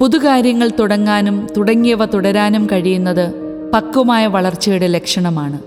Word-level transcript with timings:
പുതുകാര്യങ്ങൾ 0.00 0.70
തുടങ്ങാനും 0.78 1.46
തുടങ്ങിയവ 1.56 2.04
തുടരാനും 2.04 2.66
കഴിയുന്നത് 2.66 3.34
പക്വമായ 3.74 4.26
വളർച്ചയുടെ 4.26 4.86
ലക്ഷണമാണ്. 4.86 5.58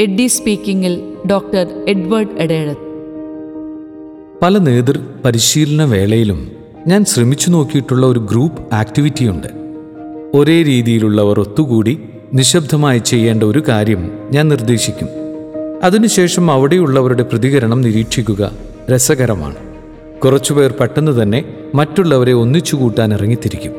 എഡ്ഡി 0.00 0.26
സ്പീക്കിംഗിൽ 0.26 1.12
ഡോക്ടർ 1.30 1.84
എഡ്വേർഡ് 1.88 2.28
എഡേഴത്ത് 2.38 2.80
പല 4.42 4.58
നേതൃ 4.58 4.98
പരിശീലന 5.24 5.84
വേളയിലും 5.84 6.52
ഞാൻ 6.86 7.04
ശ്രമിച്ചു 7.04 7.50
നോക്കിയിട്ടുള്ള 7.50 8.06
ഒരു 8.06 8.18
ഗ്രൂപ്പ് 8.18 8.74
ആക്ടിവിറ്റിയുണ്ട്. 8.74 9.46
ഒരേ 10.34 10.62
രീതിയിലുള്ളവർ 10.62 11.40
ഒത്തുകൂടി 11.40 12.02
നിശബ്ദമായി 12.34 12.98
ചെയ്യേണ്ട 12.98 13.42
ഒരു 13.42 13.62
കാര്യം 13.68 14.10
ഞാൻ 14.30 14.48
നിർദ്ദേശിക്കും. 14.48 15.08
അതിനുശേഷം 15.82 16.50
അവിടെയുള്ളവരുടെ 16.50 17.22
പ്രതികരണം 17.22 17.80
നിരീക്ഷിക്കുക 17.80 18.52
രസകരമാണ്. 18.90 19.56
കുറച്ചുപേർ 20.20 20.74
പെട്ടെന്ന് 20.80 21.22
തന്നെ 21.22 21.44
മറ്റുള്ളവരെ 21.74 22.32
ഒന്നിച്ചു 22.32 22.76
കൂട്ടാൻ 22.76 23.14
ഇറങ്ങിത്തിരിക്കും. 23.14 23.72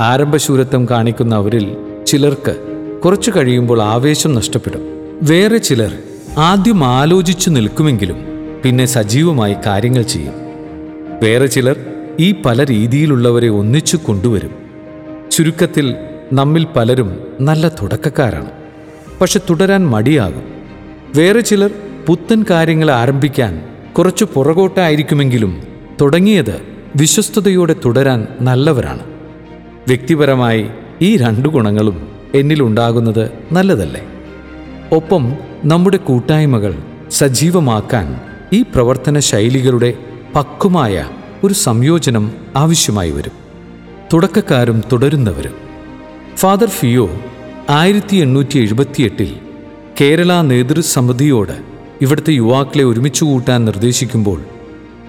ആരംഭശൂരത്വം 0.00 0.86
കാണിക്കുന്ന 0.90 1.34
അവരിൽ 1.34 1.76
ചിലർക്ക് 2.06 2.56
കുറച്ചു 3.04 3.32
കഴിയുമ്പോൾ 3.36 3.82
ആവേശം 3.82 4.34
നഷ്ടപ്പെടും. 4.34 4.80
വേറെ 5.22 5.56
ചിലർ 5.56 5.92
ആദ്യം 6.38 6.84
ആലോചിച്ചു 6.84 7.50
നിൽക്കുമെങ്കിലും 7.50 8.16
പിന്നെ 8.64 8.86
സജീവമായി 8.86 9.56
കാര്യങ്ങൾ 9.66 10.02
ചെയ്യും. 10.02 10.32
വേറെ 11.22 11.46
ചിലർ 11.46 11.76
ഈ 12.20 12.34
പല 12.44 12.66
രീതിയിലുള്ളവരെ 12.66 13.48
ഒന്നിച്ചു 13.48 13.96
കൊണ്ടുവരും. 13.96 14.50
ചുരുക്കത്തിൽ 15.30 15.94
നമ്മിൽ 16.32 16.66
പലരും 16.76 17.20
നല്ല 17.40 17.68
തുടക്കക്കാരാണ്. 17.68 18.50
പക്ഷെ 19.20 19.40
തുടരാൻ 19.50 19.88
മടിയാകും. 19.88 20.44
വേറെ 21.16 21.40
ചിലർ 21.40 21.70
പുത്തൻ 22.06 22.44
കാര്യങ്ങൾ 22.50 22.90
ആരംഭിക്കാൻ 22.90 23.62
കുറച്ച് 23.98 24.24
പുറകോട്ടായിരിക്കുമെങ്കിലും 24.24 25.62
തുടങ്ങിയത് 26.00 26.73
വിശ്വസ്തയോടെ 26.96 27.76
തുടരാൻ 27.84 28.26
നല്ലവരാണ്. 28.40 29.00
വ്യക്തിപരമായി 29.88 30.66
ഈ 31.02 31.16
രണ്ടു 31.16 31.48
ഗുണങ്ങളും 31.48 32.08
എന്നിലുണ്ടാകുന്നത് 32.34 33.30
നല്ലതല്ലേ? 33.52 34.06
ഒപ്പം 34.92 35.34
നമ്മുടെ 35.64 35.96
കൂട്ടായ്മകൾ 35.96 36.74
സജീവമാക്കാൻ 37.10 38.20
ഈ 38.52 38.62
പ്രവർത്തന 38.62 39.18
ശൈലികളുടെ 39.18 39.94
പക്വമായ 40.34 41.10
ഒരു 41.44 41.54
സംയോജനം 41.54 42.32
ആവശ്യമായി 42.56 43.10
വരും. 43.10 43.32
തുടക്കക്കാരും 44.12 44.82
തുടരുന്നവരും. 44.92 45.54
ഫാദർ 46.36 46.68
ഫിയോ 46.68 47.10
ആയിരത്തി 47.70 48.16
എണ്ണൂറ്റി 48.16 48.58
എഴുപത്തിയെട്ടിൽ 48.58 49.36
കേരള 50.00 50.40
നേതൃസമിതിയോട് 50.40 51.62
ഇവിടുത്തെ 52.02 52.32
യുവാക്കളെ 52.32 52.84
ഒരുമിച്ച് 52.84 53.24
കൂട്ടാൻ 53.24 53.64
നിർദ്ദേശിക്കുമ്പോൾ 53.64 54.40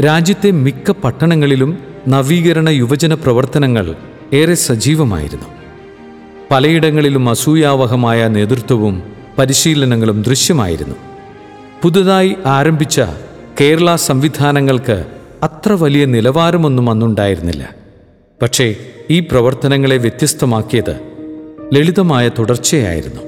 രാജ്യത്തെ 0.03 0.51
മിക്ക 0.51 0.91
പട്ടണങ്ങളിലും 0.91 1.77
നവീകരണ 2.07 2.69
യുവജന 2.69 3.13
പ്രവർത്തനങ്ങൾ 3.13 3.95
ഏറെ 4.33 4.53
സജീവമായിരുന്നു. 4.53 5.45
പലയിടങ്ങളിലും 6.51 7.29
അസൂയാവഹമായ 7.29 8.27
നേതൃത്വവും 8.27 9.03
പരിശീലനങ്ങളും 9.37 10.21
ദൃശ്യമായിരുന്നു. 10.21 10.95
പുതുതായി 11.81 12.35
ആരംഭിച്ച 12.45 13.01
കേരള 13.61 13.95
സംവിധാനങ്ങൾക്ക് 13.95 15.05
അത്ര 15.43 15.73
വലിയ 15.73 16.05
നിലവാരമൊന്നും 16.05 16.89
അന്നുണ്ടായിരുന്നില്ല. 16.89 17.69
പക്ഷേ 18.41 18.75
ഈ 19.09 19.19
പ്രവർത്തനങ്ങളെ 19.19 19.97
വ്യത്യസ്തമാക്കിയത് 19.97 20.99
ലളിതമായ 21.73 22.29
തുടർച്ചയായിരുന്നു. 22.29 23.21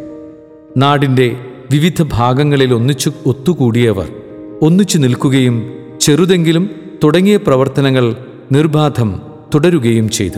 നാടിന്റെ 0.78 1.36
വിവിധ 1.72 2.02
ഭാഗങ്ങളിൽ 2.02 2.74
ഒന്നിച്ചു 2.74 3.14
ഒത്തുകൂടിയവർ 3.26 4.12
ഒന്നിച്ചു 4.62 4.98
നിൽക്കുകയും 4.98 5.87
ചെറുതെങ്കിലും 6.08 6.70
തുടങ്ങിയ 7.04 7.38
പ്രവർത്തനങ്ങൾ 7.38 8.16
നിർബാധം 8.52 9.22
തുടരുകയും 9.56 10.10
ചെയ്തു. 10.10 10.38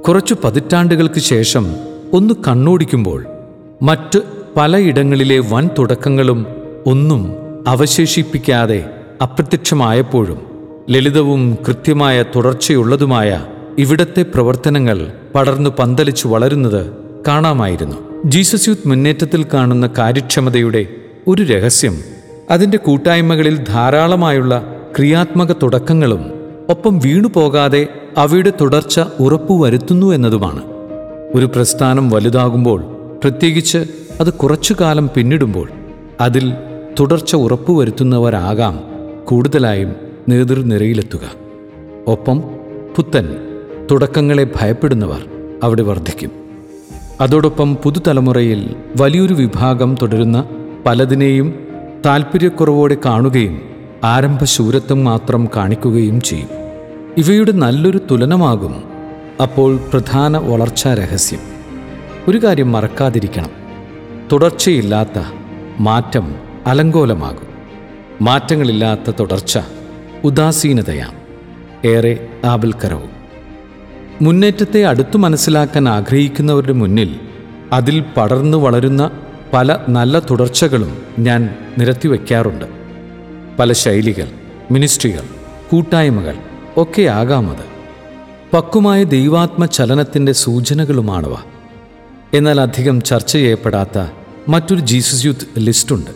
കുറച്ചു 0.00 0.36
പതിറ്റാണ്ടുകൾക്ക് 0.44 1.18
ശേഷം 1.18 1.76
ഒന്ന് 2.12 2.34
കണ്ണോടിക്കുമ്പോൾ 2.48 3.24
മറ്റ് 3.82 4.18
പലയിടങ്ങളിലെ 4.56 5.38
വൻ 5.38 5.68
തുടക്കങ്ങളും 5.78 6.46
ഒന്നും 6.86 7.34
അവശേഷിപ്പിക്കാതെ 7.66 8.90
അപ്രത്യക്ഷമായപ്പോഴും 9.22 10.38
ലളിതവും 10.90 11.58
കൃത്യമായ 11.68 12.22
തുടർച്ചയുള്ളതുമായ 12.22 13.46
ഇവിടത്തെ 13.78 14.22
പ്രവർത്തനങ്ങൾ 14.22 15.12
പടർന്നു 15.34 15.70
പന്തലിച്ചു 15.78 16.28
വളരുന്നത് 16.28 16.92
കാണാമായിരുന്നു. 17.28 17.96
ജീസസ് 18.26 18.68
യൂത്ത് 18.68 18.88
മുന്നേറ്റത്തിൽ 18.88 19.46
കാണുന്ന 19.54 19.90
കാര്യക്ഷമതയുടെ 19.98 20.86
ഒരു 21.28 21.42
രഹസ്യം 21.42 21.98
അതിന്റെ 22.50 22.78
കൂട്ടായ്മകളിൽ 22.78 23.56
ധാരാളമായുള്ള 23.56 24.71
ക്രിയാത്മക 24.98 25.52
തുടക്കങ്ങളും 25.52 26.32
ഒപ്പം 26.68 26.98
വീണുപോകാതെ 26.98 27.86
അവയുടെ 28.18 28.52
തുടർച്ച 28.60 29.00
ഉറപ്പുവരുത്തുന്നു 29.20 30.12
എന്നതുമാണ്. 30.12 30.62
ഒരു 31.34 31.46
പ്രസ്ഥാനം 31.46 32.10
വലുതാകുമ്പോൾ 32.10 32.82
പ്രത്യേകിച്ച് 33.22 33.78
അത് 34.20 34.32
കുറച്ചു 34.32 34.74
കാലം 34.80 35.10
പിന്നിടുമ്പോൾ 35.14 35.68
അതിൽ 36.20 36.52
തുടർച്ച 37.00 37.36
ഉറപ്പുവരുത്തുന്നവരാകാം 37.36 38.80
കൂടുതലായും 39.24 39.96
നേതൃനിരയിലെത്തുക. 40.28 41.20
ഒപ്പം 42.06 42.42
പുത്തൻ 42.96 43.36
തുടക്കങ്ങളെ 43.90 44.46
ഭയപ്പെടുന്നവർ 44.60 45.24
അവിടെ 45.62 45.82
വർദ്ധിക്കും. 45.82 46.30
അതോടൊപ്പം 47.20 47.76
പുതുതലമുറയിൽ 47.76 48.74
വലിയൊരു 49.00 49.34
വിഭാഗം 49.34 49.96
തുടരുന്ന 50.02 50.44
പലതിനെയും 50.86 51.54
താൽപ്പര്യക്കുറവോടെ 52.06 52.96
കാണുകയും 53.06 53.71
ആരംഭശൂരത്വം 54.04 55.04
മാത്രം 55.04 55.48
കാണിക്കുകയും 55.56 56.20
ചെയ്യും. 56.20 56.48
ഇവയുടെ 57.18 57.52
നല്ലൊരു 57.52 58.00
തുലനമാകും 58.10 58.84
അപ്പോൾ 59.42 59.76
പ്രധാന 59.76 60.36
വളർച്ചാ 60.36 60.94
രഹസ്യം. 60.94 61.38
ഒരു 62.28 62.44
കാര്യം 62.44 62.72
മറക്കാതിരിക്കണം. 62.72 63.50
തുടർച്ചയില്ലാത്ത 64.32 65.22
മാറ്റം 65.80 66.34
അലങ്കോലമാകും. 66.66 67.46
മാറ്റങ്ങളില്ലാത്ത 68.22 69.10
തുടർച്ച 69.20 69.58
ഉദാസീനതയാണ് 70.24 71.14
ഏറെ 71.86 72.28
ആപൽക്കരവും. 72.44 73.10
മുന്നേറ്റത്തെ 74.22 74.84
അടുത്തു 74.84 75.18
മനസ്സിലാക്കാൻ 75.18 75.88
ആഗ്രഹിക്കുന്നവരുടെ 75.88 76.72
മുന്നിൽ 76.72 77.16
അതിൽ 77.72 78.04
പടർന്നു 78.16 78.58
വളരുന്ന 78.58 79.10
പല 79.52 79.78
നല്ല 79.88 80.18
തുടർച്ചകളും 80.18 81.02
ഞാൻ 81.18 81.54
നിരത്തിവെക്കാറുണ്ട്. 81.78 82.81
പല 83.58 83.72
ശൈലികൾ 83.72 84.28
മിനിസ്ട്രികൾ 84.70 85.22
കൂട്ടായ്മകൾ 85.70 86.36
ഒക്കെ 86.76 87.02
ആകാമത് 87.02 87.64
പക്വമായ 88.52 89.04
ദൈവാത്മ 89.04 89.66
ചലനത്തിന്റെ 89.66 90.32
സൂചനകളുമാണവ. 90.32 91.36
എന്നാൽ 92.34 92.60
അധികം 92.60 93.00
ചർച്ച 93.00 93.32
ചെയ്യപ്പെടാത്ത 93.32 94.06
മറ്റൊരു 94.48 94.80
ജീസസ് 94.80 95.26
യൂത്ത് 95.26 95.46
ലിസ്റ്റുണ്ട്. 95.58 96.10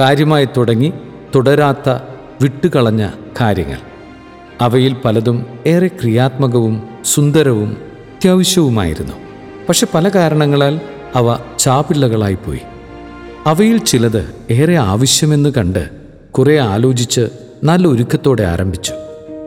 കാര്യമായി 0.00 0.48
തുടങ്ങി 0.56 0.92
തുടരാത്ത 1.34 1.90
വിട്ടുകളഞ്ഞ 2.42 3.10
കാര്യങ്ങൾ. 3.40 3.78
അവയിൽ 4.60 4.96
പലതും 5.04 5.46
ഏറെ 5.66 5.88
ക്രിയാത്മകവും 5.88 6.82
സുന്ദരവും 7.04 7.68
അത്യാവശ്യവുമായിരുന്നു. 7.68 9.12
പക്ഷെ 9.68 9.86
പല 9.94 10.08
കാരണങ്ങളാൽ 10.08 10.80
അവ 11.14 11.38
ചാപിള്ളകളായിപ്പോയി. 11.58 12.60
അവയിൽ 13.46 13.78
ചിലത് 13.78 14.34
ഏറെ 14.50 14.76
ആവശ്യമെന്ന് 14.76 15.50
കണ്ട് 15.50 15.99
കുറെ 16.30 16.58
ആലോചിച്ച് 16.58 17.28
നല്ല 17.64 17.86
ഒരുക്കത്തോടെ 17.86 18.42
ആരംഭിച്ചു. 18.42 18.92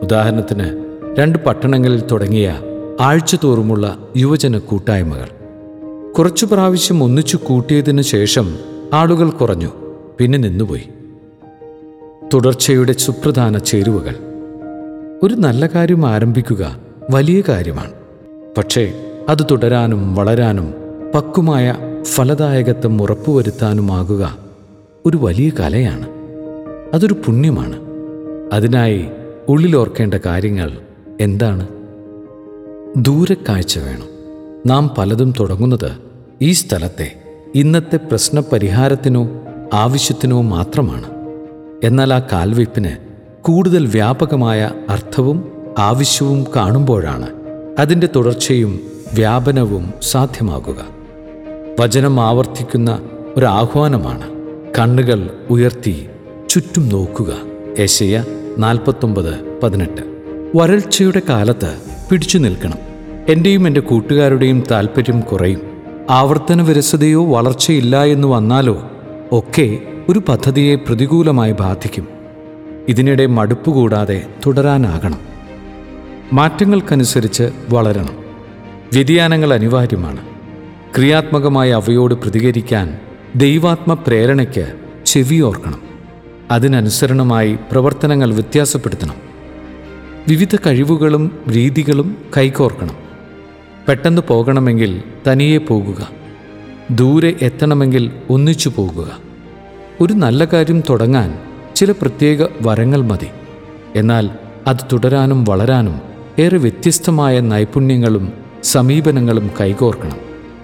ഉദാഹരണത്തിന് 0.02 0.84
രണ്ട് 1.18 1.38
പട്ടണങ്ങളിൽ 1.38 2.00
തുടങ്ങിയ 2.00 2.60
ആഴ്ച 3.00 3.36
തോറുമുള്ള 3.44 4.08
യുവജന 4.16 4.58
കൂട്ടായ്മകൾ. 4.58 5.28
കുറച്ചു 6.12 6.46
പ്രാവശ്യം 6.46 7.04
ഒന്നിച്ചു 7.04 7.36
കൂട്ടിയതിനു 7.36 8.02
ശേഷം 8.02 8.58
ആളുകൾ 8.92 9.30
കുറഞ്ഞു 9.30 9.68
പിന്നെ 10.18 10.38
നിന്നുപോയി. 10.38 10.88
തുടർച്ചയുടെ 12.34 12.92
സുപ്രധാന 12.92 13.58
ചേരുവകൾ. 13.58 14.14
ഒരു 15.22 15.34
നല്ല 15.34 15.66
കാര്യം 15.66 16.06
ആരംഭിക്കുക 16.06 16.76
വലിയ 17.10 17.42
കാര്യമാണ്. 17.48 17.92
പക്ഷേ 18.58 18.92
അത് 19.28 19.46
തുടരാനും 19.50 20.14
വളരാനും 20.14 20.74
പക്കുമായ 21.14 21.74
ഫലദായകത്വം 22.02 23.02
ഉറപ്പുവരുത്താനുമാകുക 23.02 24.38
ഒരു 25.06 25.16
വലിയ 25.16 25.50
കലയാണ്. 25.60 26.13
അതൊരു 26.94 27.14
പുണ്യമാണ്. 27.14 27.80
അതിനായി 28.52 29.06
ഉള്ളിലോർക്കേണ്ട 29.48 30.14
കാര്യങ്ങൾ 30.14 30.78
എന്താണ്? 31.20 31.68
ദൂരക്കാഴ്ച 32.96 33.78
വേണം. 33.78 34.08
നാം 34.66 34.90
പലതും 34.98 35.34
തുടങ്ങുന്നത് 35.40 35.92
ഈ 36.42 36.52
സ്ഥലത്തെ 36.52 37.12
ഇന്നത്തെ 37.54 37.96
പ്രശ്നപരിഹാരത്തിനോ 37.96 39.30
ആവശ്യത്തിനോ 39.72 40.40
മാത്രമാണ്. 40.40 41.04
എന്നാൽ 41.84 42.14
ആ 42.14 42.18
കാൽവയ്പ്പിന് 42.18 42.90
കൂടുതൽ 43.42 43.86
വ്യാപകമായ 43.86 44.70
അർത്ഥവും 44.88 45.52
ആവശ്യവും 45.78 46.46
കാണുമ്പോഴാണ് 46.56 47.28
അതിന്റെ 47.78 48.08
തുടർച്ചയും 48.16 48.80
വ്യാപനവും 49.14 49.94
സാധ്യമാകുക. 50.02 50.86
വചനം 51.80 52.20
ആവർത്തിക്കുന്ന 52.20 53.02
ഒരു 53.36 53.44
ആഹ്വാനമാണ് 53.44 54.30
കണ്ണുകൾ 54.78 55.30
ഉയർത്തി 55.50 56.08
ചുറ്റും 56.54 56.88
നോക്കുക. 56.88 57.32
ഏശയ 57.78 58.24
നാൽപ്പത്തൊമ്പത് 58.58 59.60
പതിനെട്ട്. 59.62 60.02
വരൾച്ചയുടെ 60.56 61.22
കാലത്ത് 61.28 61.78
പിടിച്ചു 62.10 62.38
നിൽക്കണം. 62.38 62.78
എന്റെയും 63.28 63.66
എന്റെ 63.66 63.80
കൂട്ടുകാരുടെയും 63.80 64.62
താല്പര്യം 64.70 65.20
കുറയും. 65.20 65.60
ആവർത്തന 66.10 66.62
വിരസതയോ 66.62 67.24
വളർച്ചയില്ല 67.24 68.04
എന്ന് 68.04 68.28
വന്നാലോ 68.28 68.90
ഒക്കെ 69.32 69.78
ഒരു 70.08 70.22
പദ്ധതിയെ 70.28 70.74
പ്രതികൂലമായി 70.74 71.52
ബാധിക്കും. 71.52 72.08
ഇതിനിടെ 72.88 73.26
മടുപ്പ് 73.26 73.70
കൂടാതെ 73.70 74.26
തുടരാനാകണം. 74.46 75.18
മാറ്റങ്ങൾക്കനുസരിച്ച് 76.32 77.50
വളരണം. 77.68 78.16
വ്യതിയാനങ്ങൾ 78.92 79.54
അനിവാര്യമാണ്. 79.54 80.20
ക്രിയാത്മകമായ 80.96 81.72
അവയോട് 81.72 82.14
പ്രതികരിക്കാൻ 82.14 82.98
ദൈവാത്മ 83.36 83.94
പ്രേരണയ്ക്ക് 83.94 84.72
ചെവിയോർക്കണം 85.06 85.83
അതിനനുസരണമായി 86.50 87.58
പ്രവർത്തനങ്ങൾ 87.72 88.34
വ്യത്യാസപ്പെടുത്തണം. 88.34 89.14
വിവിധ 90.28 90.56
കഴിവുകളും 90.56 91.38
രീതികളും 91.50 92.16
കൈകോർക്കണം. 92.36 92.94
പെട്ടെന്ന് 93.88 94.22
പോകണമെങ്കിൽ 94.28 95.02
തനിയെ 95.28 95.58
പോകുക. 95.58 96.08
ദൂരെ 96.90 97.36
എത്തണമെങ്കിൽ 97.42 98.10
ഒന്നിച്ചു 98.30 98.68
പോകുക. 98.68 99.18
ഒരു 100.00 100.12
നല്ല 100.12 100.44
കാര്യം 100.44 100.80
തുടങ്ങാൻ 100.80 101.38
ചില 101.76 101.92
പ്രത്യേക 101.92 102.46
വരങ്ങൾ 102.60 103.02
മതി. 103.02 103.28
എന്നാൽ 103.96 104.30
അത് 104.66 104.76
തുടരാനും 104.92 105.44
വളരാനും 105.44 106.00
ഏറെ 106.38 106.58
വ്യത്യസ്തമായ 106.58 107.40
നൈപുണ്യങ്ങളും 107.40 108.32
സമീപനങ്ങളും 108.62 109.50
കൈകോർക്കണം. 109.60 110.16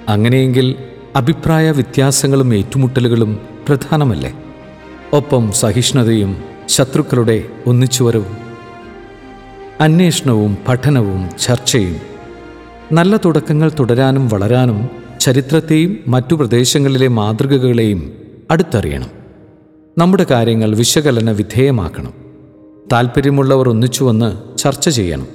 അങ്ങനെയെങ്കിൽ 0.09 0.75
അഭിപ്രായ 1.17 1.71
വ്യത്യാസങ്ങളും 1.71 2.55
ഏറ്റുമുട്ടലുകളും 2.55 3.39
പ്രധാനമല്ലേ? 3.69 4.35
ഒപ്പം 5.13 5.53
സഹിഷ്ണുതയും 5.53 6.37
ശത്രുക്കളുടെ 6.67 7.45
ഒന്നിച്ചുവരവും. 7.67 8.37
അന്വേഷണവും 9.81 10.59
പഠനവും 10.69 11.29
ചർച്ചയും 11.41 11.97
നല്ല 12.93 13.17
തുടക്കങ്ങൾ 13.17 13.73
തുടരാനും 13.81 14.29
വളരാനും 14.29 14.89
ചരിത്രത്തെയും 15.21 15.97
മറ്റു 16.09 16.35
പ്രദേശങ്ങളിലെ 16.35 17.09
മാതൃകകളെയും 17.09 18.13
അടുത്തറിയണം. 18.51 19.11
നമ്മുടെ 19.99 20.27
കാര്യങ്ങൾ 20.31 20.77
വിശകലന 20.77 21.31
വിധേയമാക്കണം. 21.31 22.13
താല്പര്യമുള്ളവർ 22.93 23.69
ഒന്നിച്ചു 23.69 24.05
വന്ന് 24.05 24.59
ചർച്ച 24.59 24.89
ചെയ്യണം. 24.89 25.27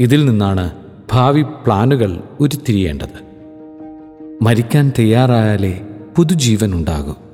ഇതിൽ 0.00 0.24
നിന്നാണ് 0.24 0.72
ഭാവി 1.12 1.42
പ്ലാനുകൾ 1.42 2.22
ഉരുത്തിരിയേണ്ടത്. 2.40 3.26
മരിക്കാൻ 4.42 4.92
തയ്യാറായാലേ 4.98 5.80
പുതുജീവൻ 6.16 6.74
ഉണ്ടാകും. 6.74 7.25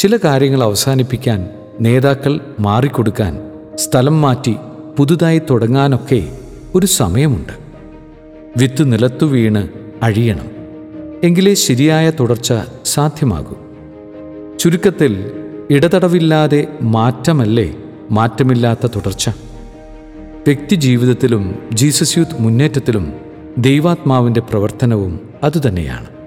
ചില 0.00 0.16
കാര്യങ്ങൾ 0.16 0.62
അവസാനിപ്പിക്കാൻ 0.62 1.48
നേതാക്കൾ 1.80 2.40
മാറിക്കൊടുക്കാൻ 2.60 3.50
സ്ഥലം 3.74 4.22
മാറ്റി 4.22 4.56
പുതുതായി 4.98 5.42
തുടങ്ങാനൊക്കെ 5.50 6.38
ഒരു 6.74 6.86
സമയമുണ്ട്. 6.86 7.52
വിത്ത് 8.56 8.92
നിലത്തു 8.92 9.26
വീണ് 9.26 9.68
അഴിയണം. 10.02 10.50
എങ്കിലേ 11.24 11.54
ശരിയായ 11.54 12.10
തുടർച്ച 12.10 12.54
സാധ്യമാകൂ. 12.84 13.56
ചുരുക്കത്തിൽ 14.58 15.30
ഇടതടവില്ലാതെ 15.70 16.68
മാറ്റമല്ലേ 16.82 17.76
മാറ്റമില്ലാത്ത 18.10 18.86
തുടർച്ച? 18.86 19.28
വ്യക്തിജീവിതത്തിലും 20.46 21.54
ജീസസ് 21.72 22.18
യൂത്ത് 22.18 22.42
മുന്നേറ്റത്തിലും 22.42 23.12
ദൈവാത്മാവിന്റെ 23.58 24.40
പ്രവർത്തനവും 24.40 25.20
അതുതന്നെയാണ്. 25.42 26.19